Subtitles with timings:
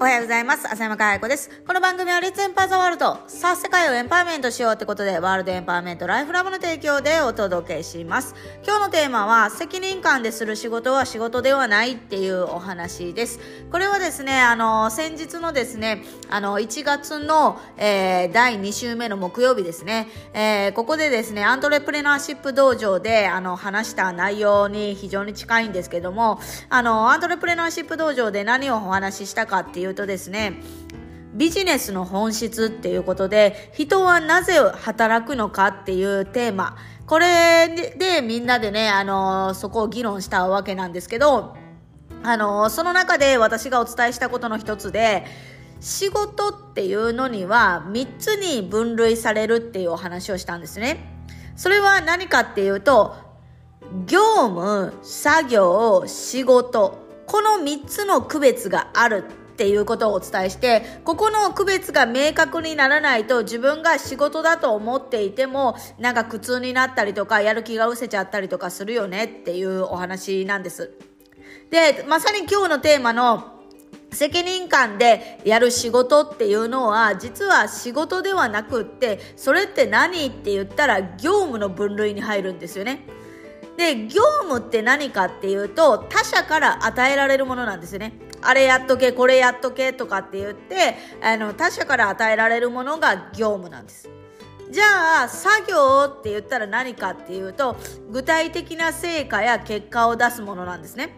[0.00, 0.64] おはようございます。
[0.72, 1.50] 浅山かや子です。
[1.66, 3.18] この番組はレッツエンパーザワールド。
[3.26, 8.36] さあ、世界をエンパワーメントしようってことで、ワールドエンパワーメントライフラブの提供でお届けします。
[8.64, 13.40] 今日のテーマは、責任感でする仕事は仕事ではないっていうお話です。
[13.72, 26.38] これはですね、あの、先日のですね、あの、1月の、えー、第2週目の木曜日ですね、えー、ここでですね、アントレプレナーシップ道場で、あの、話した内容に非常に近いんですけども、
[26.68, 30.60] あの、アントレプレナーシップ道場で何をお話ししたかっていううとですね、
[31.34, 41.56] ビジネスの本質っていうことで、人はなぜ働くのかっていうテーマ、これでみんなでね、あの、そこを議論したわけなんですけど、
[42.22, 45.24] あの、その中で私がお伝えしたことの一つで、
[45.80, 51.24] 仕事っていうのには3つに分類されるっていうお話をしたんですね。
[51.56, 53.16] それは何かっていうと、
[54.06, 59.24] 業務、作業、仕事、この3つの区別がある。
[59.58, 70.92] っていうことをお伝えしてここの区別が明確にならないと自分が仕事だと思っていてもなんか苦痛になったりとかやる気が失せちゃったりとかするよねっていうお話なんです。
[71.70, 73.58] でまさに今日のテーマの
[74.12, 83.00] 責任感でやる仕事っていうのは実は仕事ではなくってそれって何って言ったら業務の分類に入るんですよね。
[83.78, 88.12] で業務って何かっていうと他者から与えられるものなんですよね。
[88.42, 94.10] あれやっとけこれやっとけとかって言ってあの他者から与えられるものが業務なんです。
[94.68, 97.76] じゃあ作業って言ったら何かっていうと
[98.10, 101.14] 具体的な成果や結果を出すものなんですね。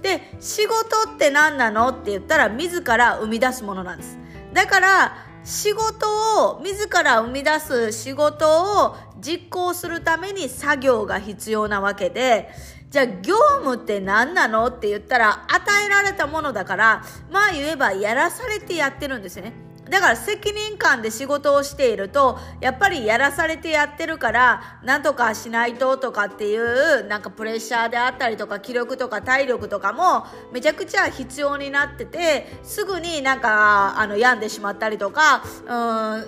[0.00, 4.18] で仕事って何なのって言ったら自ら生み出すものなんです。
[4.54, 12.50] だから仕事を自ら生み出す仕事を実行するために作業が必要なわけで
[12.90, 14.66] じゃあ業務って何なの？
[14.66, 19.52] って言ったら与えられたものだからまあ言えばやらされてやってるんですよね。
[19.90, 35.70] だから責任感で仕事をしているとやっぱりやらされてやってるからなんとかしないととかっていうなんかプレッシャーであったりとか気力とか体力とかもめちゃくちゃ必要になっててすぐになんかあの病んでしまったりとかうん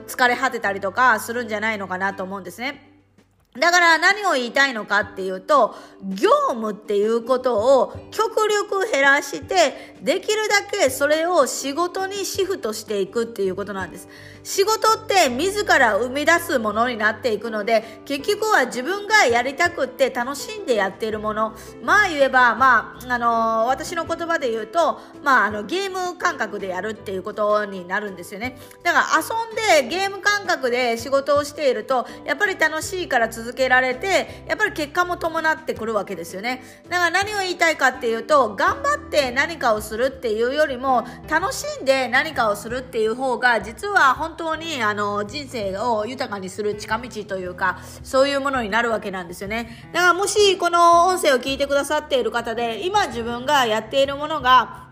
[0.07, 2.92] 疲れ果てたりとかするんじゃないのかなと思うんですね。
[3.59, 14.09] だから何を言いたいのかっていうと、業務っていうことを極力減らして、できるだけそれを仕事にシフトしていくっていうことなんです。
[14.43, 21.55] 仕事って自ら生み出すものになっていくので、結局は自分がやりたくって楽しんでやっているもの。
[21.83, 28.59] まあ言えば、まあ、あのー、私の言葉で言うと、まあ、あの、ゲーム感覚でやるっていうことになるんですよね。
[28.83, 36.63] だから遊んでゲーム感覚で仕事をしていると、やっぱり楽しいから続続けられてやっぱり結果も伴ってくるわけですよね。
[36.89, 49.89] だから何を言いたいかっていうと頑張って何かをするっていうよりも楽しんで何かをするっていう方が実は本当にあの人生を豊かにする近道というかそういうものになるわけなんですよね。
[49.93, 54.92] だからもしこの音声を聞いてくださっている方で今自分がやっているものが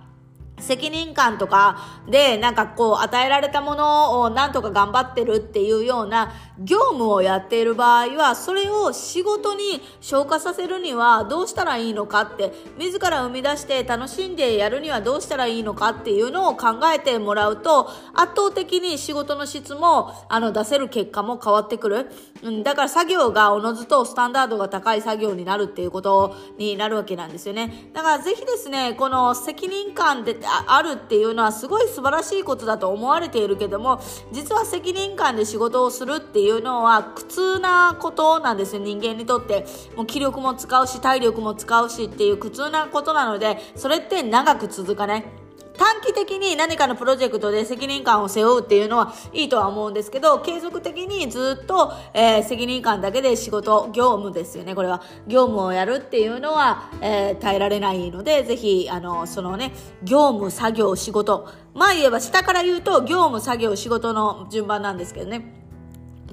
[0.60, 22.10] 責任感とかでなんかこう与えられたものをなんとか頑張ってるっていうような業務をやっている場合はそれを仕事に消化させるにはどうしたらいいのかって自ら生み出して楽しんでやるにはどうしたらいいのかっていうのを考えてもらうと圧倒的に仕事の質もあの出せる結果も変わってくる、
[22.42, 27.90] うん、だから作業がおのずとスタンダードが高い作業になるっていうことになるわけなんですよね。
[27.94, 34.00] だからぜひですねこの責任感であるっていうのはすごい素晴らしいことだと思われているけども
[34.32, 39.66] 実は責任感で仕事をするっていうのは苦痛なことなんですよ人間にとって。
[39.96, 45.39] もう気力も使うし体力も使うしっていう苦痛なことなのでそれって長く続かない。
[45.80, 55.00] 短期的に何かのプロジェクトで責任感を背負うっていうのはいいとは思うんですけど、継続的にずっと、えー、責任感だけで仕事、業務ですよね、これは。
[55.26, 59.72] 業務をやるっていうのは、えー、耐えられないので、ぜひ、あの、そのね、
[60.02, 61.48] 業務、作業、仕事。
[61.72, 65.59] まあ言えば下から言うと、業務、作業、仕事の順番なんですけどね。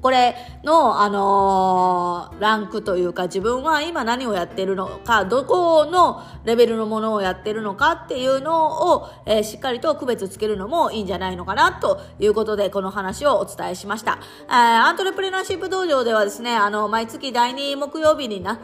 [0.00, 14.18] これの、あのー、ランクというか自分は今何をやってるのか、どこのレベルのものをやってるのかっていうのを、えー、しっかりと区別つけるのもいいんじゃないのかなということでこの話をお伝えしました。
[14.46, 18.60] えー、アントレプレナーシップ道場ではですね、あの、毎月第2木曜日にな、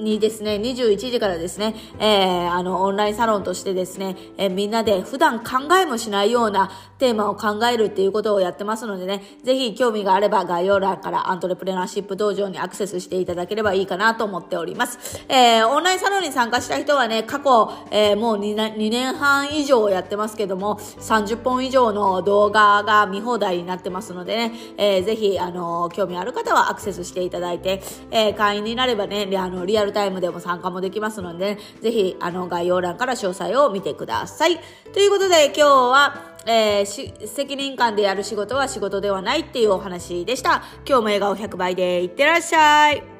[0.00, 15.24] にですね、21時からですね、えー、あの、オンラインサロンとしてですね、えー、みんなで普段考えもしないようなテーマを考えるっていうことをやってますのでね、ぜひ興味があれば概要欄からアントレプレナーシップ道場にアクセスしていただければいいかなと思っております。
[15.28, 34.58] えー、オンラインサロンに参加した人はね、過去、えー、もう 2, 2年半以上やってますけども、30本以上の動画が見放題になってますのでね、えー、ぜひ、あの、興味ある方はアクセスしていただいて、えー、会員になればね、あの、リアルタイムでも参加もできますので、ね、ぜひ、あの、概要欄から詳細を見てください。
[34.92, 40.62] ということで、今日は、えー、責任感でやる仕事は仕事ではないっていうお話でした。
[40.86, 43.17] 今日も笑顔100倍でいってらっしゃい。